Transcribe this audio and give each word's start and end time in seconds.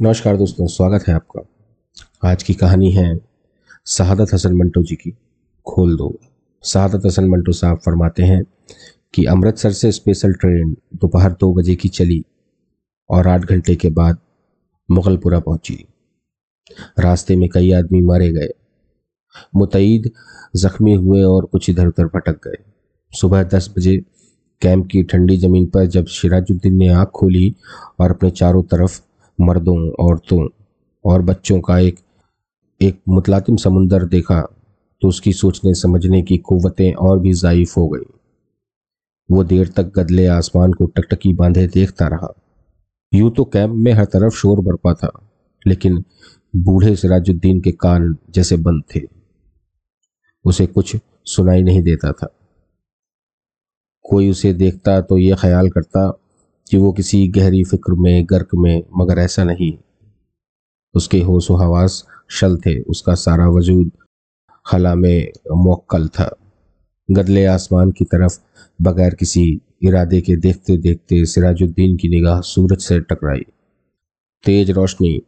नमस्कार 0.00 0.36
दोस्तों, 0.36 0.66
स्वागत 0.66 1.04
है 1.08 1.14
आपका। 1.14 1.40
आज 2.30 2.42
की 2.42 2.54
कहानी 2.54 2.90
है 2.90 3.18
शहादत 3.86 4.26
हसन 4.34 4.54
मंटो 4.54 4.82
जी 4.82 4.96
की, 4.96 5.10
खोल 5.66 5.96
दो। 5.96 6.20
शहादत 6.64 7.02
हसन 7.06 7.28
मंटो 7.28 7.52
साहब 7.52 7.78
फरमाते 7.78 8.22
हैं 8.22 8.44
कि 9.14 9.24
अमृतसर 9.24 9.72
से 9.72 9.92
स्पेशल 9.92 10.32
ट्रेन 10.32 10.76
दोपहर 10.94 11.32
दो 11.32 11.52
बजे 11.54 11.74
की 11.74 11.88
चली 11.88 12.24
और 13.10 13.28
आठ 13.28 13.40
घंटे 13.40 13.76
के 13.76 13.90
बाद 13.90 14.18
मुगलपुरा 14.90 15.40
पहुँची। 15.40 15.86
रास्ते 16.98 17.36
में 17.36 17.48
कई 17.48 17.72
आदमी 17.72 18.00
मारे 18.00 18.32
गए। 18.32 18.50
मुतईद 19.56 20.10
जख्मी 20.56 20.94
हुए 20.94 21.22
और 21.22 21.44
कुछ 21.44 21.70
इधर 21.70 21.86
उधर 21.86 22.06
भटक 22.06 22.48
गए। 22.48 22.62
सुबह 23.12 23.42
दस 23.42 23.74
बजे 23.78 23.96
कैंप 24.62 24.88
की 24.92 25.02
ठंडी 25.02 25.36
ज़मीन 25.36 25.66
पर 25.66 25.86
जब 25.86 26.06
सिराजुद्दीन 26.06 26.76
ने 26.76 26.88
आँख 26.88 27.08
खोली 27.08 27.54
और 28.00 28.10
अपने 28.10 28.30
चारों 28.30 28.62
तरफ़ 28.62 29.00
मर्दों, 29.38 29.78
औरतों 30.00 30.48
और 31.04 31.22
बच्चों 31.22 31.60
का 31.60 31.78
एक 31.78 31.98
एक 32.80 33.00
मुतलातिम 33.08 33.56
समुंदर 33.56 34.04
देखा 34.06 34.40
तो 35.02 35.08
उसकी 35.08 35.32
सोचने 35.34 35.74
समझने 35.74 36.20
की 36.22 36.36
कुवतें 36.40 36.92
और 36.94 37.18
भी 37.18 37.32
ज़ाइफ 37.34 37.76
हो 37.76 37.86
गई। 37.88 38.04
वो 39.28 39.44
देर 39.44 39.68
तक 39.68 39.92
गदले 39.96 40.26
आसमान 40.28 40.72
को 40.72 40.86
टकटकी 40.86 41.32
बांधे 41.34 41.66
देखता 41.66 42.06
रहा। 42.08 42.32
यूँ 43.12 43.30
तो 43.30 43.44
कैंप 43.44 43.74
में 43.76 43.92
हर 43.92 44.04
तरफ़ 44.04 44.34
शोर 44.34 44.60
बरपा 44.60 44.94
था, 44.94 45.10
लेकिन 45.66 46.04
बूढ़े 46.54 46.94
सिराजुद्दीन 46.96 47.60
के 47.60 47.72
कान 47.74 48.16
जैसे 48.30 48.56
बंद 48.58 48.82
थे। 48.94 49.00
उसे 50.44 50.66
कुछ 50.66 50.96
सुनाई 51.26 51.62
नहीं 51.62 51.82
देता 51.82 52.12
था। 52.12 52.28
कोई 54.04 54.30
उसे 54.30 54.52
देखता 54.54 55.00
तो 55.00 55.18
ये 55.18 55.34
ख्याल 55.34 55.68
करता 55.68 56.08
कि 56.70 56.76
वो 56.76 56.92
किसी 56.92 57.28
गहरी 57.28 57.64
फ़िक्र 57.64 57.92
में, 57.92 58.26
गर्क 58.30 58.48
में, 58.54 58.82
मगर 58.96 59.18
ऐसा 59.18 59.44
नहीं। 59.44 59.78
उसके 60.94 61.20
होश 61.20 61.50
हवास 61.50 62.04
शल 62.30 62.56
थे, 62.56 62.80
उसका 62.80 63.14
सारा 63.14 63.48
वजूद 63.48 63.90
खला 64.66 64.94
में 64.94 65.32
मोक्कल 65.52 66.08
था। 66.08 66.36
गदले 67.10 67.44
आसमान 67.44 67.90
की 67.90 68.04
तरफ़ 68.04 68.38
बगैर 68.82 69.14
किसी 69.14 69.60
इरादे 69.82 70.20
के 70.20 70.36
देखते 70.36 70.76
देखते 70.76 71.24
सिराजुद्दीन 71.24 71.96
की 71.96 72.08
निगाह 72.08 72.40
सूरज 72.40 72.78
से 72.78 73.00
टकराई। 73.00 73.42
तेज 74.44 74.70
रोशनी 74.70 75.22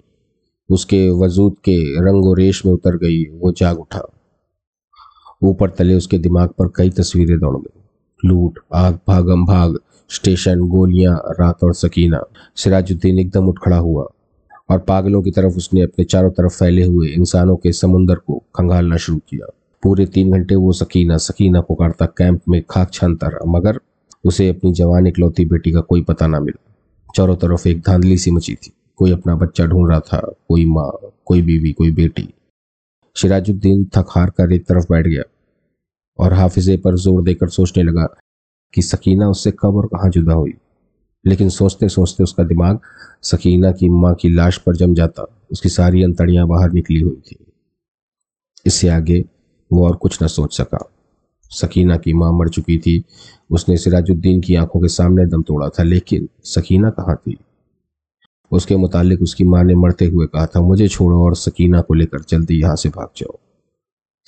उसके 0.70 1.10
वजूद 1.10 1.52
के 1.52 2.00
रंगो 2.00 2.34
रेश 2.34 2.66
में 2.66 2.72
उतर 2.72 2.96
गई, 2.96 3.24
वो 3.24 3.52
जाग 3.52 3.78
उठा। 3.78 4.02
ऊपर 5.42 5.70
तले 5.70 5.94
उसके 5.94 6.18
दिमाग 6.18 6.48
पर 6.48 6.68
कई 6.76 6.90
तस्वीरें 6.90 7.38
दौड़ 7.38 7.56
गई। 7.56 7.80
लूट, 8.24 8.58
आग 8.74 9.00
भागम 9.08 9.46
भाग 9.46 9.80
स्टेशन, 10.10 10.60
गोलियाँ, 10.60 11.16
रात 11.40 11.64
और 11.64 11.74
सकीना। 11.74 12.22
सिराजुद्दीन 12.56 13.18
एकदम 13.18 13.48
उठ 13.48 13.58
खड़ा 13.58 13.76
हुआ 13.76 14.06
और 14.70 14.78
पागलों 14.78 15.22
की 15.22 15.30
तरफ़ 15.30 15.56
उसने 15.56 15.82
अपने 15.82 16.04
चारों 16.04 16.30
तरफ़ 16.30 16.52
फैले 16.52 16.84
हुए 16.84 17.08
इंसानों 17.08 17.56
के 17.56 17.72
समुंदर 17.72 18.14
को 18.16 18.42
खंगालना 18.56 18.96
शुरू 18.96 19.18
किया। 19.18 19.46
पूरे 19.82 20.06
तीन 20.06 20.32
घंटे 20.32 20.54
वो 20.54 20.72
सकीना 20.72 21.16
सकीना 21.16 21.60
पुकारता 21.60 22.06
कैंप 22.18 22.40
में 22.48 22.62
खाक 22.70 22.92
छानता 22.92 23.28
रहा, 23.28 23.50
मगर 23.50 23.80
उसे 24.24 24.48
अपनी 24.48 24.72
जवान 24.72 25.06
इकलौती 25.06 25.44
बेटी 25.44 25.72
का 25.72 25.80
कोई 25.80 26.02
पता 26.02 26.26
ना 26.26 26.40
मिला। 26.40 26.64
चारों 27.14 27.36
तरफ़ 27.36 27.68
एक 27.68 27.80
धांधली 27.80 28.16
सी 28.18 28.30
मची 28.30 28.54
थी। 28.54 28.72
कोई 28.98 29.12
अपना 29.12 29.34
बच्चा 29.34 29.66
ढूंढ 29.66 29.90
रहा 29.90 30.00
था, 30.00 30.18
कोई 30.48 30.64
माँ, 30.66 30.90
कोई 31.24 31.42
बीवी, 31.42 31.72
कोई 31.72 31.90
बेटी। 31.92 32.28
सिराजुद्दीन 33.16 33.84
थक 33.96 34.06
हार 34.10 34.30
कर 34.30 34.52
एक 34.52 34.66
तरफ़ 34.66 34.86
बैठ 34.90 35.06
गया 35.06 35.22
और 36.18 36.32
हाफिजे 36.32 36.76
पर 36.76 36.96
ज़ोर 36.96 37.22
देकर 37.22 37.48
सोचने 37.48 37.82
लगा 37.82 38.06
कि 38.74 38.82
सकीना 38.82 39.28
उससे 39.28 39.50
कब 39.50 39.76
और 39.76 39.86
कहाँ 39.86 40.10
जुदा 40.10 40.32
हुई। 40.32 40.52
लेकिन 41.26 41.48
सोचते 41.48 41.88
सोचते 41.88 42.22
उसका 42.22 42.44
दिमाग 42.44 42.80
सकीना 43.22 43.72
की 43.72 43.88
माँ 43.88 44.14
की 44.14 44.28
लाश 44.28 44.58
पर 44.58 44.76
जम 44.76 44.94
जाता। 44.94 45.26
उसकी 45.52 45.68
सारी 45.68 46.02
अंतड़ियाँ 46.02 46.46
बाहर 46.46 46.72
निकली 46.72 47.00
हुई 47.00 47.22
थी। 47.30 47.36
इससे 48.66 48.88
आगे 48.88 49.24
वो 49.72 49.86
और 49.86 49.96
कुछ 49.96 50.22
न 50.22 50.26
सोच 50.26 50.56
सका। 50.56 50.90
सकीना 51.50 51.96
की 51.96 52.12
माँ 52.12 52.32
मर 52.32 52.48
चुकी 52.48 52.78
थी। 52.78 53.04
उसने 53.50 53.76
सिराजुद्दीन 53.76 54.40
की 54.40 54.54
आँखों 54.54 54.80
के 54.80 54.88
सामने 54.88 55.26
दम 55.26 55.42
तोड़ा 55.42 55.68
था, 55.68 55.82
लेकिन 55.82 56.28
सकीना 56.44 56.90
कहाँ 56.90 57.16
थी? 57.16 57.38
उसके 58.52 58.76
मुतालिक 58.76 59.22
उसकी 59.22 59.44
माँ 59.44 59.64
ने 59.64 59.74
मरते 59.74 60.06
हुए 60.06 60.26
कहा 60.26 60.46
था, 60.46 60.60
मुझे 60.60 60.88
छोड़ो 60.88 61.24
और 61.24 61.36
सकीना 61.36 61.80
को 61.80 61.94
लेकर 61.94 62.20
जल्दी 62.28 62.60
यहाँ 62.60 62.76
से 62.76 62.88
भाग 62.88 63.08
जाओ। 63.16 63.38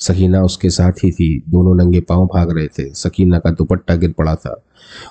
सकीना 0.00 0.42
उसके 0.42 0.70
साथ 0.70 1.04
ही 1.04 1.10
थी। 1.10 1.42
दोनों 1.48 1.74
नंगे 1.74 2.00
पाँव 2.00 2.26
भाग 2.26 2.50
रहे 2.50 2.68
थे। 2.68 2.88
सकीना 2.94 3.38
का 3.38 3.50
दुपट्टा 3.50 3.94
गिर 3.94 4.12
पड़ा 4.12 4.34
था। 4.34 4.62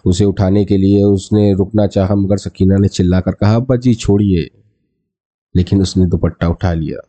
उसे 0.05 0.25
उठाने 0.25 0.65
के 0.65 0.77
लिए 0.77 1.03
उसने 1.03 1.53
रुकना 1.53 1.87
चाहा, 1.87 2.15
मगर 2.15 2.37
सकीना 2.37 2.77
ने 2.77 2.87
चिल्लाकर 2.87 3.31
कहा, 3.31 3.55
अब्बा 3.55 3.75
जी, 3.75 3.93
छोड़िए। 3.95 4.49
लेकिन 5.55 5.81
उसने 5.81 6.05
दुपट्टा 6.05 6.47
उठा 6.47 6.73
लिया। 6.73 6.99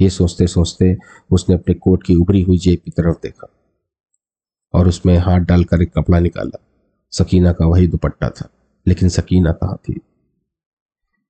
ये 0.00 0.08
सोचते 0.10 0.46
सोचते 0.46 0.96
उसने 1.30 1.54
अपने 1.54 1.74
कोट 1.74 2.02
की 2.02 2.14
उभरी 2.14 2.42
हुई 2.42 2.58
जेब 2.58 2.78
की 2.84 2.90
तरफ़ 2.90 3.16
देखा 3.22 3.48
और 4.74 4.88
उसमें 4.88 5.16
हाथ 5.18 5.40
डालकर 5.40 5.82
एक 5.82 5.92
कपड़ा 5.94 6.18
निकाला। 6.20 6.58
सकीना 7.12 7.52
का 7.52 7.66
वही 7.66 7.86
दुपट्टा 7.86 8.28
था, 8.30 8.48
लेकिन 8.86 9.08
सकीना 9.08 9.52
कहाँ 9.52 9.76
थी? 9.76 10.00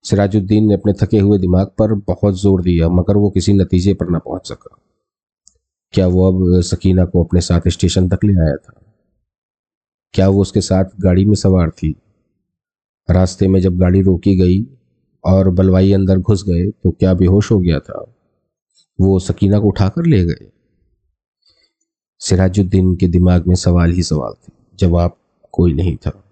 सिराजुद्दीन 0.05 0.67
ने 0.67 0.75
अपने 0.75 0.93
थके 0.93 1.19
हुए 1.19 1.39
दिमाग 1.39 1.67
पर 1.67 1.95
बहुत 1.95 2.41
ज़ोर 2.41 2.63
दिया, 2.63 2.89
मगर 2.89 3.17
वो 3.17 3.31
किसी 3.31 3.53
नतीजे 3.53 3.95
पर 3.95 4.11
ना 4.11 4.19
पहुँच 4.19 4.49
सका। 4.49 4.77
क्या 5.97 6.07
वो 6.07 6.33
अब 6.33 6.61
सकीना 6.61 7.05
को 7.05 7.25
अपने 7.25 7.41
साथ 7.41 7.61
स्टेशन 7.69 8.09
तक 8.09 8.25
ले 8.25 8.33
आया 8.33 8.57
था? 8.57 8.81
क्या 10.13 10.29
वो 10.29 10.41
उसके 10.41 10.61
साथ 10.61 10.85
गाड़ी 11.01 11.25
में 11.25 11.35
सवार 11.35 11.71
थी? 11.71 11.97
रास्ते 13.11 13.49
में 13.49 13.61
जब 13.61 13.79
गाड़ी 13.79 14.03
रोकी 14.03 14.37
गई 14.37 14.67
और 15.25 15.51
बलवाई 15.51 15.93
अंदर 15.93 16.19
घुस 16.19 16.45
गए 16.49 16.71
तो 16.71 16.91
क्या 16.91 17.15
बेहोश 17.15 17.51
हो 17.53 17.59
गया 17.59 17.79
था? 17.79 18.15
वो 19.01 19.19
सकीना 19.19 19.59
को 19.59 19.69
उठाकर 19.69 20.07
ले 20.07 20.25
गए। 20.25 20.51
सिराजुद्दीन 22.19 22.97
के 22.97 23.09
दिमाग 23.09 23.47
में 23.47 23.55
सवाल 23.55 23.93
ही 23.93 24.03
सवाल 24.03 24.33
थे। 24.33 24.53
जवाब 24.79 25.17
कोई 25.53 25.73
नहीं 25.73 25.97
था। 25.97 26.25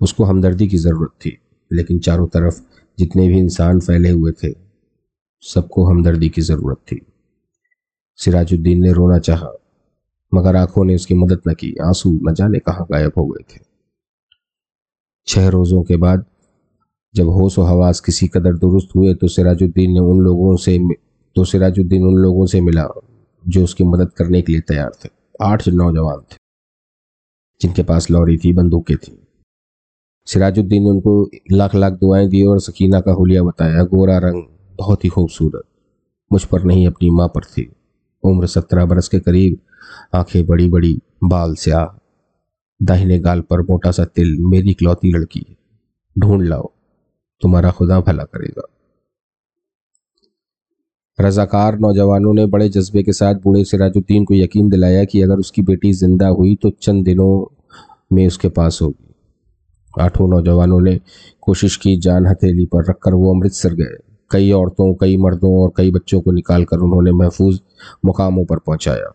उसको 0.00 0.24
हमदर्दी 0.24 0.68
की 0.68 0.76
ज़रूरत 0.76 1.10
थी, 1.26 1.38
लेकिन 1.72 1.98
चारों 1.98 2.26
तरफ़ 2.26 2.60
जितने 2.98 3.28
भी 3.28 3.38
इंसान 3.38 3.80
फैले 3.80 4.10
हुए 4.10 4.32
थे, 4.32 4.54
सबको 5.40 5.84
हमदर्दी 5.84 6.28
की 6.28 6.40
ज़रूरत 6.40 6.76
थी। 6.76 7.09
सिराजुद्दीन 8.20 8.82
ने 8.82 8.92
रोना 8.92 9.18
चाहा, 9.20 9.50
मगर 10.32 10.56
आँखों 10.56 10.84
ने 10.84 10.94
उसकी 10.94 11.14
मदद 11.14 11.40
न 11.48 11.54
की। 11.54 11.74
आँसू 11.82 12.10
न 12.22 12.34
जाने 12.34 12.58
कहाँ 12.58 12.86
गायब 12.90 13.12
हो 13.18 13.26
गए 13.26 13.44
थे। 13.50 13.60
छह 15.28 15.48
रोजों 15.48 15.82
के 15.82 15.96
बाद, 15.96 16.24
जब 17.14 17.28
होश 17.30 17.58
व 17.58 17.62
हवास 17.62 18.00
किसी 18.00 18.28
कदर 18.28 18.56
दुरुस्त 18.56 18.88
हुए 18.96 19.14
तो 19.14 19.28
सिराजुद्दीन 19.28 19.92
ने 19.92 20.00
उन 20.00 20.20
लोगों 20.20 20.56
से 20.56 20.78
तो 21.36 21.44
सिराजुद्दीन 21.44 22.04
उन 22.04 22.14
लोगों 22.16 22.46
से 22.46 22.60
मिला, 22.60 22.86
जो 23.44 23.64
उसकी 23.64 23.84
मदद 23.84 24.12
करने 24.12 24.42
के 24.42 24.52
लिए 24.52 24.60
तैयार 24.60 24.90
थे। 25.04 25.08
आठ 25.42 25.66
नौजवान 25.70 26.20
थे, 26.22 26.36
जिनके 27.60 27.82
पास 27.82 28.10
लॉरी 28.10 28.36
थी, 28.36 28.52
बंदूकें 28.52 28.96
थी। 28.96 29.16
सिराजुद्दीन 30.26 30.82
ने 30.82 30.90
उनको 30.90 31.30
लाख 31.52 31.74
लाख 31.74 31.92
दुआएँ 31.94 32.28
दी 32.28 32.42
और 32.44 32.60
सकीना 32.60 33.00
का 33.00 33.12
हुलिया 33.12 33.42
बताया, 33.42 33.82
गोरा 33.84 34.18
रंग 34.18 34.42
बहुत 34.78 35.04
ही 35.04 35.08
खूबसूरत, 35.08 35.62
मुझ 36.30 36.44
पर 36.44 36.64
नहीं, 36.64 36.86
अपनी 36.86 37.10
माँ 37.10 37.28
पर 37.28 37.44
थी। 37.46 37.70
उम्र 38.24 38.46
सत्रह 38.46 38.84
बरस 38.84 39.08
के 39.08 39.20
करीब, 39.20 39.58
आँखें 40.14 40.46
बड़ी 40.46 40.68
बड़ी, 40.68 41.00
बाल 41.24 41.54
स्याह। 41.54 41.86
दाहिने 42.80 43.18
गाल 43.18 43.40
पर 43.40 43.60
मोटा 43.60 43.90
सा 43.90 44.04
तिल, 44.04 44.36
मेरी 44.40 44.70
इकलौती 44.70 45.12
लड़की। 45.12 45.56
ढूंढ 46.18 46.42
लाओ, 46.42 46.72
तुम्हारा 47.40 47.70
खुदा 47.70 48.00
भला 48.00 48.24
करेगा। 48.24 48.68
रजाकार 51.20 51.78
नौजवानों 51.78 52.34
ने 52.34 52.46
बड़े 52.46 52.68
जज्बे 52.68 53.02
के 53.02 53.12
साथ 53.12 53.34
बूढ़े 53.34 53.64
सिराजुद्दीन 53.64 54.24
को 54.24 54.34
यकीन 54.34 54.68
दिलाया 54.68 55.04
कि 55.04 55.22
अगर 55.22 55.38
उसकी 55.38 55.62
बेटी 55.62 55.92
ज़िंदा 55.92 56.28
हुई 56.28 56.54
तो 56.54 56.70
चंद 56.70 57.04
दिनों 57.04 57.56
में 58.12 58.26
उसके 58.26 58.48
पास 58.48 58.78
होगी। 58.82 59.14
आठों 60.00 60.28
नौजवानों 60.28 60.80
ने 60.80 61.00
कोशिश 61.40 61.76
की 61.76 61.96
जान 61.96 62.26
हथेली 62.26 62.66
पर 62.66 62.84
रखकर 62.84 63.14
वो 63.14 63.34
अमृतसर 63.34 63.74
गए। 63.74 64.09
कई 64.30 64.50
औरतों, 64.52 64.94
कई 64.94 65.16
मर्दों 65.16 65.52
और 65.62 65.72
कई 65.76 65.90
बच्चों 65.90 66.20
को 66.20 66.32
निकाल 66.32 66.64
कर 66.64 66.78
उन्होंने 66.78 67.12
महफूज 67.12 67.60
मुकामों 68.04 68.44
पर 68.44 68.58
पहुँचाया। 68.58 69.12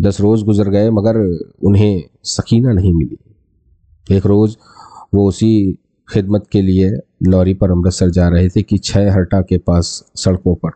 दस 0.00 0.20
रोज़ 0.20 0.44
गुजर 0.44 0.68
गए, 0.68 0.90
मगर 0.90 1.16
उन्हें 1.64 2.02
सकीना 2.24 2.72
नहीं 2.72 2.94
मिली। 2.94 3.18
एक 4.16 4.26
रोज़ 4.26 4.56
वो 5.14 5.28
उसी 5.28 5.78
खिदमत 6.12 6.46
के 6.52 6.62
लिए 6.62 6.90
लॉरी 7.22 7.54
पर 7.54 7.70
अमृतसर 7.70 8.10
जा 8.10 8.28
रहे 8.28 8.48
थे 8.48 8.62
कि 8.62 8.78
छह 8.78 9.12
हरटा 9.12 9.40
के 9.40 9.58
पास 9.58 10.12
सड़कों 10.16 10.54
पर 10.54 10.70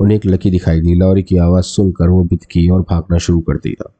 उन्हें 0.00 0.16
एक 0.16 0.26
लकी 0.26 0.50
दिखाई 0.50 0.80
दी। 0.80 0.94
लॉरी 0.94 1.22
की 1.22 1.36
आवाज़ 1.36 1.64
सुनकर 1.64 2.08
वो 2.08 2.22
बितकी 2.24 2.68
और 2.68 2.80
भागना 2.80 3.18
शुरू 3.18 3.40
कर 3.40 3.56
दिया 3.56 3.92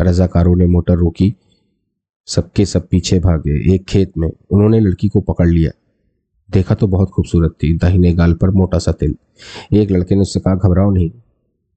रजाकारों 0.00 0.56
ने 0.56 0.66
मोटर 0.66 0.94
रोकी, 0.94 1.34
सबके 2.26 2.64
सब 2.66 2.88
पीछे 2.88 3.18
भागे। 3.18 3.74
एक 3.74 3.84
खेत 3.84 4.12
में 4.18 4.28
उन्होंने 4.50 4.80
लड़की 4.80 5.08
को 5.08 5.20
पकड़ 5.20 5.48
लिया। 5.48 5.70
देखा 6.50 6.74
तो 6.74 6.86
बहुत 6.86 7.10
खूबसूरत 7.10 7.54
थी, 7.62 7.78
दाहिने 7.78 8.12
गाल 8.12 8.34
पर 8.34 8.50
मोटा 8.50 8.78
सा 8.78 8.92
तिल। 8.92 9.14
एक 9.72 9.90
लड़के 9.90 10.14
ने 10.14 10.20
उससे 10.20 10.40
कहा, 10.40 10.54
घबराओ 10.54 10.90
नहीं। 10.90 11.10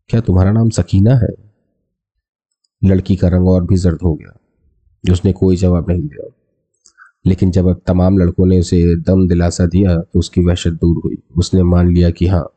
क्या 0.10 0.22
तुम्हारा 0.22 0.52
नाम 0.52 0.70
सकीना 0.70 1.16
है? 1.16 1.28
लड़की 2.84 3.16
का 3.16 3.28
रंग 3.28 3.50
और 3.50 3.64
भी 3.64 3.76
जर्द 3.76 4.00
हो 4.04 4.16
गया। 4.16 4.40
उसने 5.14 5.34
कोई 5.34 5.56
जवाब 5.56 5.90
नहीं 5.90 6.02
दिया। 6.02 6.30
लेकिन 7.26 7.52
जब 7.52 7.68
अब 7.68 7.82
तमाम 7.88 8.18
लड़कों 8.18 8.46
ने 8.46 8.60
उसे 8.60 8.96
दम 8.96 9.28
दिलासा 9.28 9.66
दिया 9.66 9.98
तो 9.98 10.20
उसकी 10.20 10.42
वहशत 10.42 10.72
दूर 10.72 11.02
हुई। 11.06 11.18
उसने 11.38 11.64
मान 11.64 11.88
लिया 11.88 12.10
कि 12.10 12.28
हाँ 12.28 12.50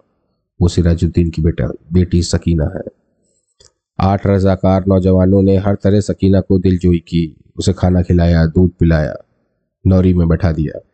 वो 0.60 0.68
सिराजुद्दीन 0.68 1.30
की 1.30 1.42
बेटा, 1.42 1.72
बेटी 1.92 2.22
सकीना 2.22 2.64
है। 2.64 2.82
आठ 4.00 4.26
रजाकार 4.26 4.84
नौजवानों 4.88 5.42
ने 5.42 5.56
हर 5.56 5.74
तरह 5.74 6.00
सकीना 6.00 6.40
को 6.40 6.58
दिलजोई 6.58 6.98
की। 6.98 7.36
उसे 7.56 7.72
खाना 7.72 8.02
खिलाया, 8.02 8.46
दूध 8.46 8.70
पिलाया, 8.70 9.16
नौरी 9.86 10.14
में 10.14 10.28
बैठा 10.28 10.52
दिया। 10.52 10.91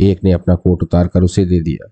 एक 0.00 0.24
ने 0.24 0.32
अपना 0.32 0.54
कोट 0.54 0.82
उतार 0.82 1.08
कर 1.08 1.22
उसे 1.22 1.44
दे 1.44 1.60
दिया, 1.60 1.90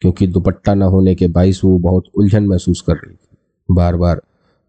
क्योंकि 0.00 0.26
दुपट्टा 0.26 0.74
न 0.74 0.82
होने 0.82 1.14
के 1.14 1.28
बाईस 1.28 1.64
वो 1.64 1.78
बहुत 1.78 2.04
उलझन 2.14 2.46
महसूस 2.46 2.80
कर 2.80 2.92
रही 2.92 3.14
थी। 3.14 3.36
बार 3.70 3.96
बार 3.96 4.22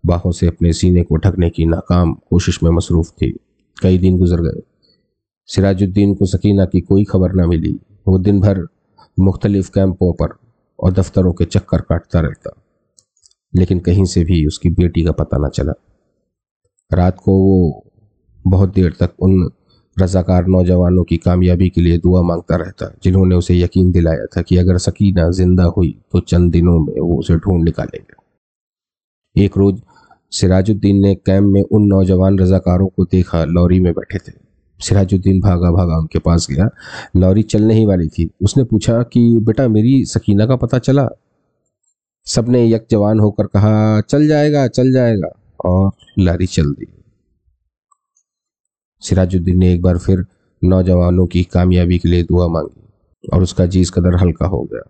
बाहों 0.06 0.32
से 0.32 0.48
अपने 0.48 0.74
सीने 0.74 1.04
को 1.04 1.16
ढकने 1.16 1.50
की 1.50 1.66
नाकाम 1.66 2.14
कोशिश 2.14 2.64
में 2.64 2.72
मसरूफ 2.72 3.10
थी। 3.10 3.40
कई 3.82 3.98
दिन 3.98 4.18
गुजर 4.18 4.42
गए। 4.42 4.62
सिराजुद्दीन 5.48 6.16
को 6.16 6.26
सकीना 6.26 6.66
की 6.66 6.82
कोई 6.82 7.04
खबर 7.04 7.34
न 7.34 7.50
मिली। 7.50 7.80
वो 8.08 8.20
दिन 8.20 8.42
भर 8.42 8.68
मुख्तलिफ़ 9.20 9.72
कैंपों 9.72 10.14
पर 10.14 10.38
और 10.80 10.94
दफ्तरों 10.94 11.34
के 11.34 11.46
चक्कर 11.46 11.82
काटता 11.82 12.20
रहता। 12.20 12.52
लेकिन 13.56 13.80
कहीं 13.80 14.06
से 14.06 14.24
भी 14.24 14.46
उसकी 14.46 14.70
बेटी 14.70 15.04
का 15.04 15.12
पता 15.12 15.38
न 15.38 15.50
चला। 15.50 15.74
रात 16.94 17.20
को 17.20 17.32
वो 17.32 17.84
बहुत 18.48 18.74
देर 18.74 18.94
तक 19.00 19.12
उन 19.20 19.52
रजाकार 20.00 20.46
नौजवानों 20.48 21.04
की 21.04 21.18
कामयाबी 21.18 21.70
के 21.70 21.82
लिए 21.82 21.98
दुआ 21.98 22.22
माँगता 22.22 22.56
रहता 22.56 22.96
जिन्होंने 23.04 23.36
उसे 23.36 23.60
यकीन 23.60 23.92
दिलाया 23.92 24.26
था 24.26 24.42
कि 24.42 24.58
अगर 24.58 24.78
सकीना 24.78 25.30
ज़िंदा 25.32 25.64
हुई 25.64 25.96
तो 26.12 26.20
चंद 26.20 26.52
दिनों 26.52 26.80
में 26.80 27.00
वो 27.00 27.20
उसे 27.20 27.36
ढूंढ 27.36 27.64
निकालेंगे। 27.64 29.46
एक 29.46 29.58
रोज, 29.58 29.82
सिराजुद्दीन 30.32 31.02
ने 31.02 31.16
कैम्प 31.16 31.54
में 31.54 31.62
उन 31.62 31.84
नौजवान 31.84 32.40
रजाकारों 32.40 32.88
को 32.88 33.06
देखा, 33.06 33.46
लॉरी 33.46 33.80
में 33.80 33.94
बैठे 33.94 34.18
थे। 34.18 34.32
सिराजुद्दीन 34.80 35.42
भागा 35.42 35.72
भागा 35.72 35.98
उनके 35.98 36.20
पास 36.20 36.48
गया। 36.52 36.70
लॉरी 37.16 37.44
चलने 37.44 37.74
ही 37.74 37.86
वाली 37.86 38.08
थी। 38.08 38.30
उसने 38.42 38.64
पूछा 38.64 39.04
कि, 39.04 39.40
बेटा, 39.40 39.68
मेरी 39.68 40.06
सकीना 40.06 40.46
का 40.46 40.56
पता 40.56 40.80
चला? 40.80 41.10
सबने 42.26 42.68
यक 42.70 42.88
जवान 42.92 43.20
होकर 43.20 43.46
कहा, 43.46 44.02
चल 44.02 44.28
जाएगा 44.28 44.68
चल 44.68 44.92
जाएगा। 44.92 45.30
और 45.66 45.92
लारी 46.20 46.46
चल 46.46 46.66
दी। 46.66 46.93
सिराजुद्दीन 49.04 49.58
ने 49.60 49.74
एक 49.74 49.82
बार 49.82 49.98
फिर 49.98 50.26
नौजवानों 50.62 51.26
की 51.28 51.44
कामयाबी 51.44 51.98
के 52.00 52.10
लिए 52.10 52.24
दुआ 52.24 52.48
मांगी 52.48 53.30
और 53.34 53.44
उसका 53.44 53.66
जीस 53.66 53.90
कदर 53.90 54.16
हल्का 54.16 54.46
हो 54.46 54.62
गया। 54.64 54.90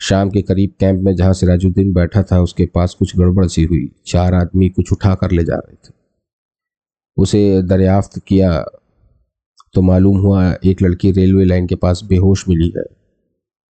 शाम 0.00 0.30
के 0.30 0.42
करीब 0.42 0.70
कैंप 0.80 1.02
में 1.02 1.14
जहाँ 1.16 1.32
सिराजुद्दीन 1.32 1.92
बैठा 1.92 2.22
था, 2.22 2.40
उसके 2.40 2.66
पास 2.66 2.94
कुछ 2.94 3.16
गड़बड़ 3.16 3.46
सी 3.46 3.64
हुई। 3.64 3.88
चार 4.06 4.34
आदमी 4.34 4.68
कुछ 4.68 4.92
उठा 4.92 5.14
कर 5.14 5.30
ले 5.30 5.44
जा 5.44 5.54
रहे 5.54 5.74
थे। 5.74 5.92
उसे 7.16 7.62
दरियाफ्त 7.62 8.20
किया 8.26 8.64
तो 9.74 9.82
मालूम 9.82 10.18
हुआ 10.18 10.52
एक 10.64 10.82
लड़की 10.82 11.10
रेलवे 11.12 11.44
लाइन 11.44 11.66
के 11.66 11.74
पास 11.74 12.00
बेहोश 12.04 12.48
मिली 12.48 12.72
है। 12.76 12.84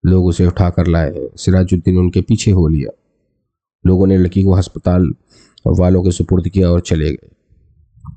लोग 0.04 0.26
उसे 0.26 0.46
उठा 0.46 0.70
कर 0.70 0.88
लाए 0.88 1.12
हैं। 1.12 1.28
सिराजुद्दीन 1.36 1.98
उनके 1.98 2.22
पीछे 2.22 2.52
हो 2.52 2.68
लिया। 2.68 2.92
लोगों 3.86 4.08
ने 4.08 4.18
लड़की 4.18 4.44
को 4.44 4.52
अस्पताल 4.52 5.14
वालों 5.68 6.04
के 6.04 6.12
सुपुर्द 6.12 6.50
किया 6.50 6.70
और 6.70 6.82
चले 6.82 7.10
गए। 7.12 7.30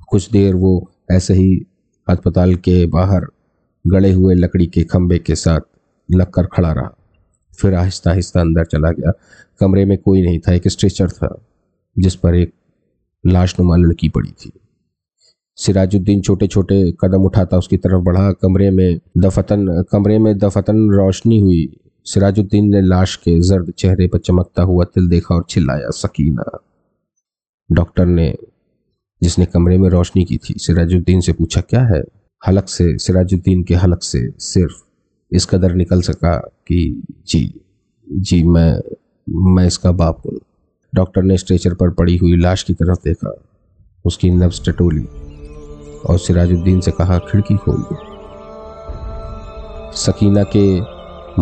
कुछ 0.09 0.31
देर 0.31 0.55
वो 0.55 0.91
ऐसे 1.13 1.35
ही 1.35 1.67
अस्पताल 2.09 2.55
के 2.55 2.87
बाहर 2.87 3.27
गड़े 3.87 4.13
हुए 4.13 4.35
लकड़ी 4.35 4.67
के 4.67 4.85
खंभे 4.85 5.19
के 5.19 5.35
साथ 5.35 5.61
लगकर 6.11 6.47
खड़ा 6.47 6.73
रहा। 6.73 6.97
फिर 7.59 7.75
आहिस्ता 7.75 8.11
आहिस्ता 8.11 8.41
अंदर 8.41 8.65
चला 8.65 8.91
गया। 8.91 9.13
कमरे 9.61 9.85
में 9.85 9.99
कोई 9.99 10.23
नहीं 10.23 10.39
था, 10.39 10.53
एक 10.53 10.69
स्ट्रेचर 10.69 11.11
था, 11.11 11.47
जिस 11.99 12.15
पर 12.15 12.35
एक 12.35 12.55
लाशनुमा 13.27 13.77
लड़की 13.77 14.09
पड़ी 14.09 14.31
थी। 14.31 14.53
सिराजुद्दीन 15.57 16.21
छोटे 16.21 16.47
छोटे 16.47 16.93
कदम 17.01 17.23
उठाता 17.23 17.59
उसकी 17.59 17.77
तरफ़ 17.77 18.03
बढ़ा। 18.03 18.33
कमरे 18.33 18.71
में 18.71 19.01
दफतन, 19.19 19.85
कमरे 19.93 20.19
में 20.19 20.39
दफतन 20.39 20.91
रोशनी 20.91 21.41
हुई। 21.41 21.81
सिराजुद्दीन 22.05 22.69
ने 22.69 22.81
लाश 22.81 23.17
के 23.17 23.41
जर्द 23.41 23.71
चेहरे 23.71 24.09
पर 24.09 24.19
चमकता 24.19 24.63
हुआ 24.63 24.85
तिल 24.85 25.09
देखा 25.09 25.35
और 25.35 25.45
चिल्लाया, 25.51 25.91
सकीना। 25.91 26.59
डॉक्टर 27.73 28.07
ने 28.07 28.37
जिसने 29.23 29.47
कमरे 29.47 29.79
में 29.79 29.89
रोशनी 29.89 30.25
की 30.25 30.37
थी। 30.37 30.55
सिराजुद्दीन 30.59 31.21
से 31.21 31.33
पूछा, 31.33 31.61
क्या 31.61 31.81
है? 31.81 32.03
हलक 32.49 32.69
से, 32.69 32.99
सिराजुद्दीन 32.99 33.63
के 33.63 33.75
हलक 33.75 34.03
से 34.03 34.31
सिर्फ़ 34.39 34.73
इस 35.33 35.47
कदर 35.47 35.75
निकल 35.75 36.03
सका 36.03 36.37
कि, 36.37 37.03
जी 37.27 37.61
जी, 38.13 38.43
मैं 38.43 38.81
मैं 39.29 39.67
इसका 39.67 39.93
बाप 39.93 40.23
हूँ। 40.27 40.41
डॉक्टर 40.95 41.23
ने 41.23 41.39
स्ट्रेचर 41.39 41.75
पर 41.75 41.91
पड़ी 41.91 42.17
हुई 42.17 42.37
लाश 42.37 42.63
की 42.63 42.75
तरफ़ 42.75 42.99
देखा। 43.05 43.45
उसकी 44.05 44.31
नब्स 44.31 44.69
टटोली 44.69 45.05
और 46.07 46.19
सिराजुद्दीन 46.19 46.81
से 46.81 46.91
कहा, 46.91 47.19
खिड़की 47.19 47.57
खोल 47.57 47.77
दो। 47.77 47.97
सकीना 49.93 50.45
के 50.57 50.81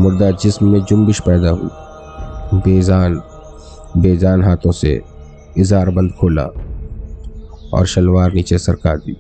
मुर्दा 0.00 0.30
जिस्म 0.30 0.68
में 0.68 0.80
जुम्बिश 0.80 1.20
पैदा 1.20 1.50
हुई। 1.50 1.70
बेजान 2.60 3.22
बेजान 3.96 4.42
हाथों 4.42 4.72
से 4.72 5.02
इजार 5.58 5.90
बंद 5.90 6.12
खोला। 6.12 6.50
और 7.74 7.86
शलवार 7.86 8.32
नीचे 8.32 8.58
सरका 8.58 8.94
दी। 8.96 9.16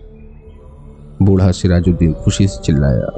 बूढ़ा 1.22 1.50
सिराजुद्दीन 1.50 2.12
खुशी 2.14 2.48
से 2.48 2.62
चिल्लाया, 2.62 3.10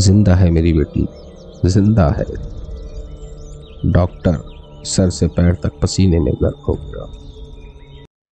ज़िंदा 0.00 0.34
है 0.34 0.50
मेरी 0.50 0.72
बेटी, 0.72 1.06
ज़िंदा 1.64 2.08
है। 2.10 2.24
डॉक्टर 3.92 4.38
सर 4.84 5.10
से 5.10 5.26
पैर 5.26 5.54
तक 5.54 5.78
पसीने 5.82 6.18
में 6.18 6.32
गर्क 6.34 6.64
हो 6.68 6.74
गया। 6.74 7.23